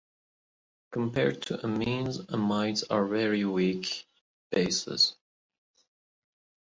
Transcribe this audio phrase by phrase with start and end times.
[0.91, 4.07] Compared to amines, amides are very weak
[4.49, 5.15] bases.